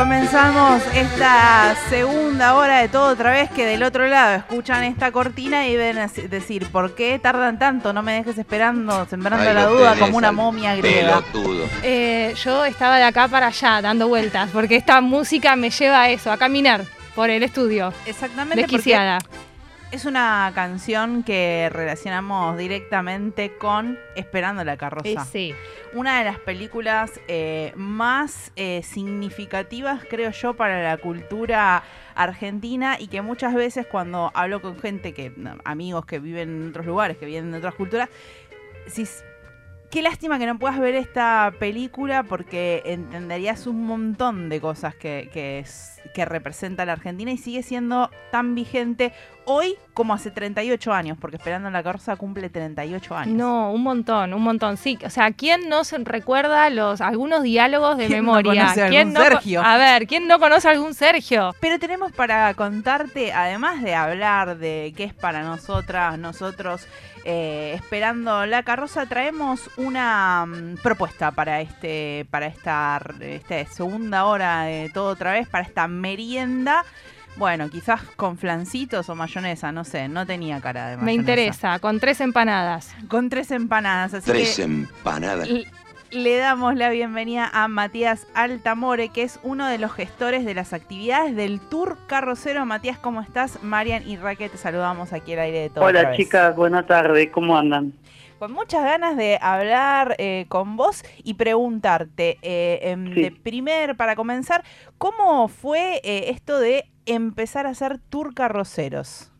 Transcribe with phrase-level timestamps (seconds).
[0.00, 5.68] comenzamos esta segunda hora de todo otra vez que del otro lado escuchan esta cortina
[5.68, 7.92] y ven a decir, ¿por qué tardan tanto?
[7.92, 11.22] No me dejes esperando, sembrando Ahí la duda como una momia griega.
[11.82, 16.08] Eh, yo estaba de acá para allá dando vueltas porque esta música me lleva a
[16.08, 16.82] eso, a caminar
[17.14, 17.92] por el estudio.
[18.06, 19.18] Exactamente, porque Desquiciada.
[19.92, 25.24] Es una canción que relacionamos directamente con Esperando la Eh, carroza.
[25.24, 25.52] sí.
[25.94, 31.82] Una de las películas eh, más eh, significativas, creo yo, para la cultura
[32.14, 35.32] argentina y que muchas veces cuando hablo con gente que,
[35.64, 38.08] amigos que viven en otros lugares, que vienen de otras culturas,
[38.86, 39.24] decís,
[39.90, 45.28] qué lástima que no puedas ver esta película porque entenderías un montón de cosas que,
[45.32, 49.12] que, es- que representa la Argentina y sigue siendo tan vigente
[49.44, 53.34] hoy como hace 38 años, porque Esperando la Carroza cumple 38 años.
[53.34, 54.76] No, un montón, un montón.
[54.76, 58.62] Sí, o sea, ¿quién no se recuerda los algunos diálogos de ¿Quién no memoria?
[58.62, 59.62] conoce a ¿Quién algún no Sergio?
[59.62, 61.54] A ver, ¿quién no conoce a algún Sergio?
[61.60, 66.86] Pero tenemos para contarte, además de hablar de qué es para nosotras, nosotros,
[67.24, 74.62] eh, esperando la carroza, traemos una mm, propuesta para este, para esta, esta segunda hora
[74.62, 76.84] de todo otra vez, para esta merienda.
[77.40, 81.04] Bueno, quizás con flancitos o mayonesa, no sé, no tenía cara de mayonesa.
[81.06, 82.94] Me interesa, con tres empanadas.
[83.08, 85.48] Con tres empanadas, así Tres que empanadas.
[86.10, 90.74] Le damos la bienvenida a Matías Altamore, que es uno de los gestores de las
[90.74, 92.66] actividades del Tour Carrocero.
[92.66, 93.62] Matías, ¿cómo estás?
[93.62, 95.86] Marian y Raquel, te saludamos aquí al aire de todo.
[95.86, 97.94] Hola chicas, buenas tardes, ¿cómo andan?
[98.38, 103.22] Con muchas ganas de hablar eh, con vos y preguntarte, eh, em, Sí.
[103.22, 104.64] de primer, para comenzar,
[104.96, 109.32] ¿cómo fue eh, esto de empezar a hacer Tour Carroceros?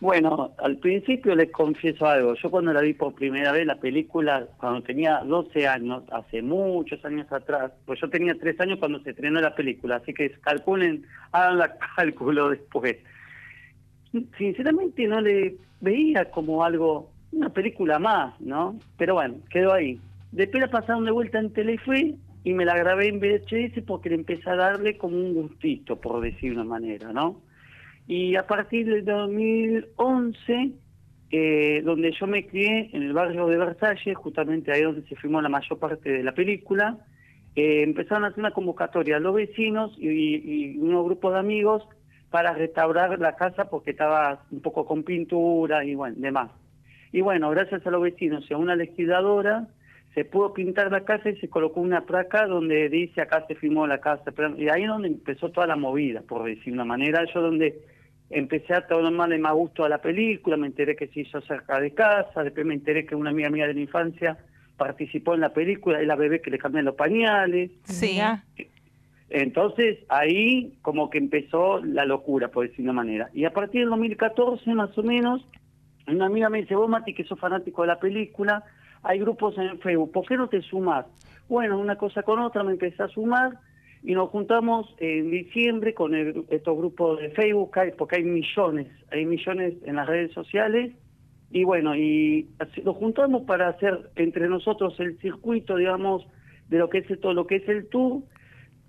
[0.00, 4.46] Bueno, al principio les confieso algo, yo cuando la vi por primera vez la película,
[4.58, 9.10] cuando tenía 12 años, hace muchos años atrás, pues yo tenía 3 años cuando se
[9.10, 12.96] estrenó la película, así que calculen, hagan la cálculo después.
[14.38, 18.78] Sinceramente no le veía como algo, una película más, ¿no?
[18.98, 20.00] Pero bueno, quedó ahí.
[20.30, 22.14] Después la pasaron de vuelta en Telefe
[22.48, 26.22] y me la grabé en VHS porque le empecé a darle como un gustito, por
[26.22, 27.42] decir una manera, ¿no?
[28.06, 30.70] Y a partir del 2011,
[31.30, 35.42] eh, donde yo me crié en el barrio de Versalles, justamente ahí donde se filmó
[35.42, 36.96] la mayor parte de la película,
[37.54, 41.86] eh, empezaron a hacer una convocatoria a los vecinos y, y unos grupos de amigos
[42.30, 46.50] para restaurar la casa porque estaba un poco con pintura y bueno, demás.
[47.12, 49.68] Y bueno, gracias a los vecinos y a una legisladora,
[50.14, 53.86] se pudo pintar la casa y se colocó una placa donde dice acá se filmó
[53.86, 54.30] la casa.
[54.34, 57.24] Pero- Y ahí es donde empezó toda la movida, por decir una manera.
[57.32, 57.78] Yo donde
[58.30, 61.92] empecé a tomarle más gusto a la película, me enteré que se hizo cerca de
[61.92, 64.38] casa, después me enteré que una amiga mía de la infancia
[64.76, 67.70] participó en la película, y la bebé que le cambian los pañales.
[67.84, 68.18] Sí.
[69.30, 73.28] Entonces ahí como que empezó la locura, por decir una manera.
[73.34, 75.46] Y a partir del 2014 más o menos,
[76.06, 78.64] una amiga me dice, vos Mati, que sos fanático de la película,
[79.02, 81.06] hay grupos en Facebook, ¿por qué no te sumas?
[81.48, 83.58] Bueno, una cosa con otra me empecé a sumar
[84.02, 89.26] y nos juntamos en diciembre con el- estos grupos de Facebook, porque hay millones, hay
[89.26, 90.94] millones en las redes sociales.
[91.50, 92.50] Y bueno, y
[92.84, 96.26] nos juntamos para hacer entre nosotros el circuito, digamos,
[96.68, 98.22] de lo que es todo lo que es el tour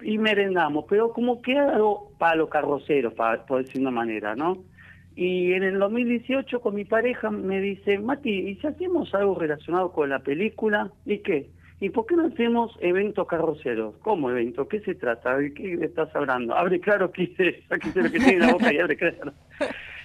[0.01, 4.57] y merendamos, pero como que algo para los carroceros, para, por decir una manera, ¿no?
[5.21, 9.91] Y en el 2018 con mi pareja me dice, Mati, ¿y si hacemos algo relacionado
[9.91, 10.93] con la película?
[11.05, 11.49] ¿Y qué?
[11.81, 13.95] ¿Y por qué no hacemos eventos carroceros?
[13.97, 14.69] ¿Cómo evento?
[14.69, 15.35] ¿Qué se trata?
[15.35, 16.55] ¿De qué estás hablando?
[16.55, 19.33] Abre claro que se lo que tiene en la boca y abre claro.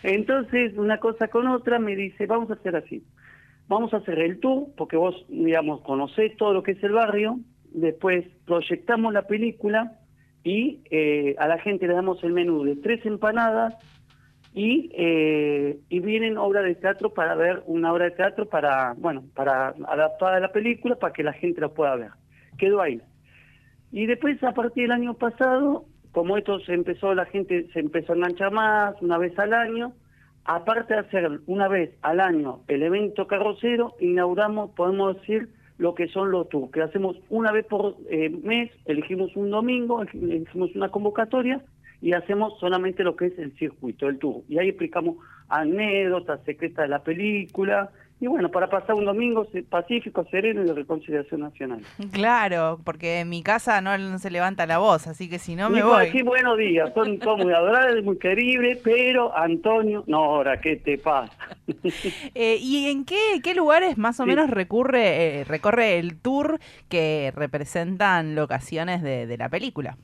[0.02, 3.04] Entonces, una cosa con otra me dice, vamos a hacer así.
[3.68, 7.38] Vamos a hacer el tour, porque vos, digamos, conocés todo lo que es el barrio,
[7.72, 9.92] después proyectamos la película
[10.42, 13.76] y eh, a la gente le damos el menú de tres empanadas
[14.54, 19.24] y, eh, y vienen obras de teatro para ver una obra de teatro para, bueno,
[19.34, 22.10] para adaptar a la película para que la gente la pueda ver.
[22.56, 23.02] Quedó ahí.
[23.90, 28.12] Y después, a partir del año pasado, como esto se empezó, la gente se empezó
[28.12, 29.92] a enganchar más, una vez al año,
[30.44, 35.48] aparte de hacer una vez al año el evento carrocero, inauguramos, podemos decir,
[35.78, 40.02] lo que son los tours, que hacemos una vez por eh, mes, elegimos un domingo,
[40.12, 41.60] elegimos una convocatoria
[42.04, 44.42] y hacemos solamente lo que es el circuito, el tour.
[44.48, 45.16] Y ahí explicamos
[45.48, 47.90] anécdotas secretas de la película,
[48.20, 51.80] y bueno, para pasar un domingo pacífico, sereno y de reconciliación nacional.
[52.12, 55.68] Claro, porque en mi casa no, no se levanta la voz, así que si no
[55.68, 56.06] me Nico, voy.
[56.06, 60.98] así buenos días, son todos muy adorables, muy queribles, pero Antonio, no, ahora, ¿qué te
[60.98, 61.32] pasa?
[62.34, 64.28] Eh, ¿Y en qué, qué lugares más o Sí.
[64.30, 66.58] menos recurre, eh, recorre el tour
[66.88, 69.96] que representan locaciones de, de la película?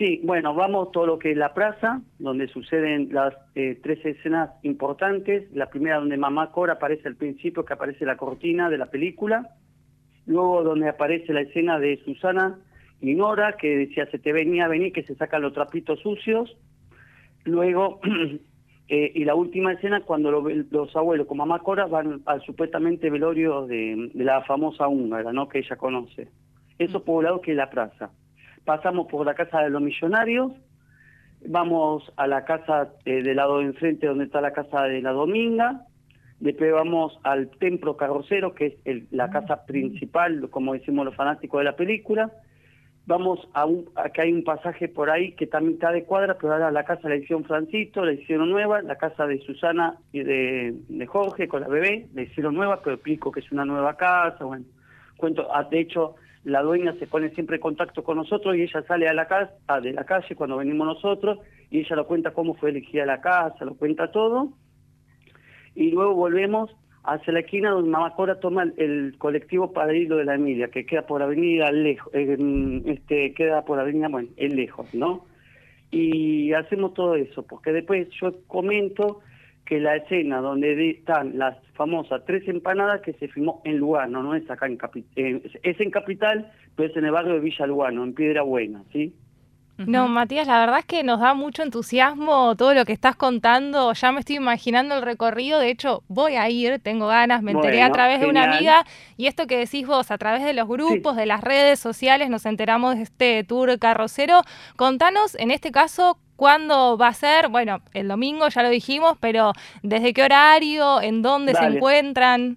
[0.00, 4.48] Sí, bueno, vamos todo lo que es la plaza, donde suceden las eh, tres escenas
[4.62, 5.52] importantes.
[5.52, 9.50] La primera donde Mamá Cora aparece al principio, que aparece la cortina de la película.
[10.24, 12.58] Luego donde aparece la escena de Susana
[13.02, 16.56] y Nora, que decía se te venía a venir, que se sacan los trapitos sucios.
[17.44, 18.00] Luego,
[18.88, 23.66] eh, y la última escena cuando los abuelos con Mamá Cora van al supuestamente velorio
[23.66, 25.46] de, la famosa húngara, ¿no?
[25.46, 26.28] que ella conoce.
[26.78, 28.10] Eso por un lado que es la plaza
[28.64, 30.52] pasamos por la casa de los millonarios,
[31.46, 35.12] vamos a la casa eh, del lado de enfrente donde está la casa de la
[35.12, 35.86] Dominga,
[36.38, 41.64] después vamos al templo carrocero, que es la casa principal, como decimos los fanáticos de
[41.64, 42.30] la película,
[43.06, 46.52] vamos a un, que hay un pasaje por ahí que también está de cuadra, pero
[46.52, 50.74] ahora la casa la hicieron Francito, la hicieron nueva, la casa de Susana y de,
[50.88, 54.44] de Jorge con la bebé, la hicieron nueva, pero explico que es una nueva casa,
[54.44, 54.64] bueno,
[55.16, 56.14] cuento, ah, de hecho
[56.44, 59.80] la dueña se pone siempre en contacto con nosotros y ella sale a la casa,
[59.80, 61.38] de la calle cuando venimos nosotros
[61.70, 64.52] y ella lo cuenta cómo fue elegida la casa, lo cuenta todo.
[65.74, 70.34] Y luego volvemos hacia la esquina donde Mamá Cora toma el, colectivo para de la
[70.34, 75.26] Emilia, que queda por avenida lejos, este, queda por avenida, bueno, es lejos, ¿no?
[75.90, 79.20] Y hacemos todo eso, porque después yo comento
[79.64, 84.34] que la escena donde están las famosas tres empanadas que se filmó en Lugano, no
[84.34, 87.66] es acá en Capital, eh, es en Capital, pero es en el barrio de Villa
[87.66, 89.14] Lugano, en Piedra Buena, ¿sí?
[89.86, 93.92] No, Matías, la verdad es que nos da mucho entusiasmo todo lo que estás contando.
[93.94, 95.58] Ya me estoy imaginando el recorrido.
[95.58, 97.42] De hecho, voy a ir, tengo ganas.
[97.42, 98.84] Me enteré a través de una amiga.
[99.16, 102.44] Y esto que decís vos, a través de los grupos, de las redes sociales, nos
[102.46, 104.42] enteramos de este tour carrocero.
[104.76, 107.50] Contanos, en este caso, ¿Cuándo va a ser?
[107.50, 109.52] Bueno, el domingo ya lo dijimos, pero
[109.82, 111.02] ¿desde qué horario?
[111.02, 112.56] ¿En dónde se encuentran?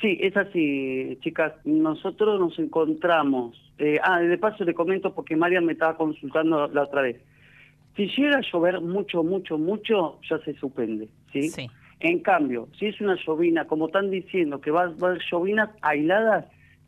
[0.00, 1.52] Sí, es así, chicas.
[1.66, 3.54] Nosotros nos encontramos.
[3.76, 7.20] Eh, ah, de paso le comento porque María me estaba consultando la otra vez.
[7.96, 11.50] Si llega a llover mucho, mucho, mucho, ya se suspende, ¿sí?
[11.50, 11.66] Sí.
[12.00, 16.46] En cambio, si es una llovina, como están diciendo, que va, a haber llovinas aisladas,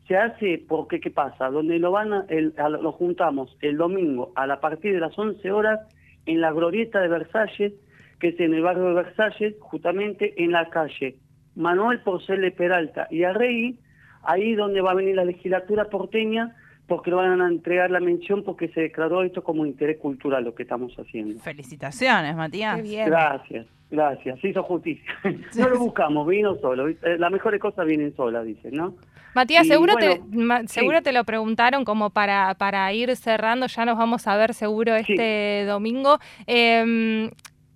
[0.09, 1.50] se hace porque, ¿qué pasa?
[1.50, 2.25] Donde lo van a,
[2.70, 5.81] lo juntamos el domingo a la partir de las 11 horas
[6.26, 7.73] en la glorieta de Versalles,
[8.21, 11.17] que es en el barrio de Versalles, justamente en la calle
[11.56, 13.79] Manuel Porcel Peralta y Arrey,
[14.23, 16.56] ahí donde va a venir la legislatura porteña,
[16.87, 20.55] porque lo van a entregar la mención porque se declaró esto como interés cultural lo
[20.55, 21.41] que estamos haciendo.
[21.41, 22.82] Felicitaciones, Matías.
[22.82, 24.41] Gracias, gracias.
[24.41, 25.12] Se hizo justicia.
[25.56, 26.88] no lo buscamos, vino solo.
[27.19, 28.94] Las mejores cosas vienen solas, dicen, ¿no?
[29.35, 30.20] Matías, seguro, te,
[30.67, 34.94] seguro te lo preguntaron como para, para ir cerrando, ya nos vamos a ver seguro
[34.94, 36.19] este domingo.
[36.46, 37.31] Em,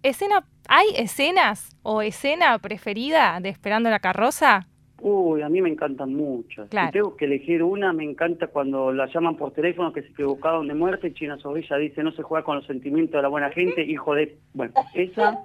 [0.05, 4.67] escena, ¿Hay escenas o escena preferida de Esperando la Carroza?
[5.01, 6.67] Uy, a mí me encantan mucho.
[6.67, 10.69] Si tengo que elegir una, me encanta cuando la llaman por teléfono que se equivocaron
[10.69, 11.15] de muerte.
[11.15, 14.37] China Zorrilla dice, no se juega con los sentimientos de la buena gente, hijo de...
[14.53, 15.39] Bueno, esa.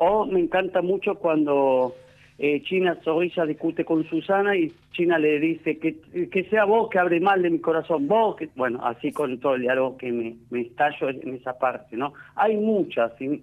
[0.00, 1.92] O me encanta mucho cuando
[2.38, 5.98] eh, China Zorrilla discute con Susana y China le dice que,
[6.30, 8.48] que sea vos que abre mal de mi corazón, vos que...
[8.54, 12.14] Bueno, así con todo el diálogo que me, me estallo en esa parte, ¿no?
[12.36, 13.12] Hay muchas.
[13.18, 13.42] Si,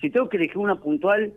[0.00, 1.32] si tengo que elegir una puntual,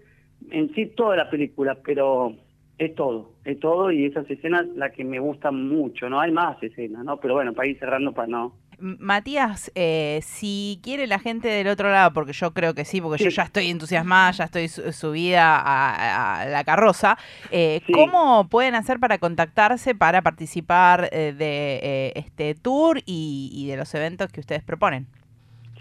[0.50, 2.34] en sí toda la película, pero
[2.79, 6.19] es todo, es todo y esas escenas la que me gustan mucho, ¿no?
[6.19, 7.17] Hay más escenas, ¿no?
[7.17, 8.55] Pero bueno, para ir cerrando para no...
[8.79, 13.24] Matías, eh, si quiere la gente del otro lado, porque yo creo que sí, porque
[13.24, 17.17] yo ya estoy entusiasmada, ya estoy subida a, la carroza,
[17.51, 23.94] eh, ¿cómo pueden hacer para contactarse para participar eh, de este tour y de los
[23.96, 25.08] eventos que ustedes proponen?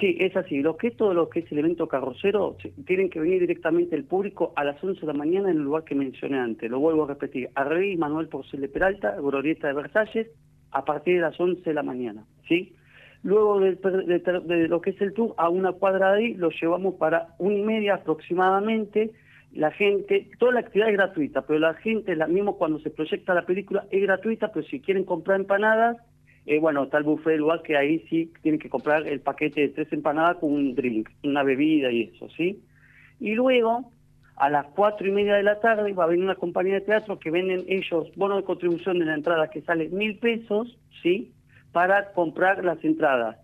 [0.01, 0.61] Sí, es así.
[0.61, 4.05] Lo que es todo lo que es el evento carrocero, tienen que venir directamente el
[4.05, 6.69] público a las 11 de la mañana en el lugar que mencioné antes.
[6.71, 7.49] Lo vuelvo a repetir.
[7.55, 10.27] Rey Manuel Porcel de Peralta, Glorieta de Versalles,
[10.73, 12.25] a partir de las 11 de la mañana.
[12.49, 12.75] ¿sí?
[13.25, 17.29] Luego de, lo que es el tour, a una cuadra de ahí, lo llevamos para
[17.39, 19.13] una y media aproximadamente.
[19.55, 23.33] La gente, toda la actividad es gratuita, pero la gente, la mismo cuando se proyecta
[23.33, 25.97] la película, es gratuita, pero si quieren comprar empanadas,
[26.45, 29.91] eh, bueno, tal buffet lugar que ahí sí tienen que comprar el paquete de tres
[29.95, 32.63] empanadas con un drink, una bebida y eso, ¿sí?
[33.21, 33.91] Y luego,
[34.37, 37.19] a las cuatro y media de la tarde, va a venir una compañía de teatro
[37.19, 41.33] que venden ellos bono de contribución de la entrada que sale mil pesos, ¿sí?
[41.75, 43.37] Para comprar las entradas.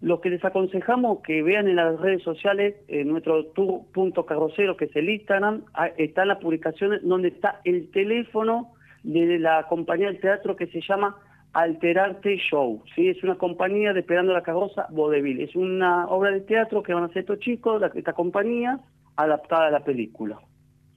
[0.00, 4.96] Lo que les aconsejamos que vean en las redes sociales, en nuestro tour.carrocero, que es
[4.96, 5.62] el Instagram,
[5.98, 8.72] están las publicaciones donde está el teléfono
[9.02, 11.16] de la compañía de teatro que se llama
[11.52, 13.10] Alterarte Show, ¿sí?
[13.10, 15.40] Es una compañía de Esperando la Carroza Vodevil.
[15.40, 18.80] Es una obra de teatro que van a hacer estos chicos, esta compañía,
[19.16, 20.38] adaptada a la película.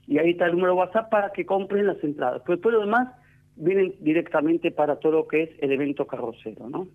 [0.06, 2.40] Y ahí está el número WhatsApp para que compren las entradas.
[2.46, 3.08] Pero después lo demás
[3.58, 6.88] vienen directamente para todo lo que es el evento carrocero, ¿no?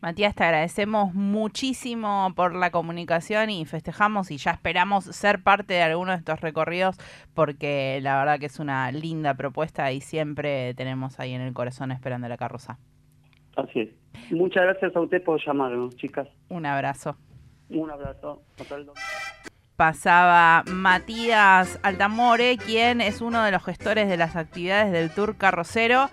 [0.00, 5.82] Matías, te agradecemos muchísimo por la comunicación y festejamos y ya esperamos ser parte de
[5.82, 6.96] alguno de estos recorridos
[7.34, 11.90] porque la verdad que es una linda propuesta y siempre tenemos ahí en el corazón
[11.90, 12.78] esperando la carroza.
[13.56, 13.88] Así es.
[14.30, 16.28] Muchas gracias a usted por llamarnos, chicas.
[16.48, 17.16] Un abrazo.
[17.68, 18.42] Un abrazo.
[19.78, 26.06] Pasaba Matías Altamore, quien es uno de los gestores de las actividades del Tour Carrocero.